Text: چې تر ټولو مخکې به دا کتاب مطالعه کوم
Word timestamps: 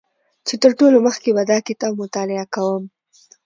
چې 0.47 0.53
تر 0.63 0.71
ټولو 0.79 0.97
مخکې 1.07 1.29
به 1.35 1.43
دا 1.51 1.57
کتاب 1.67 1.93
مطالعه 2.03 2.45
کوم 2.55 2.83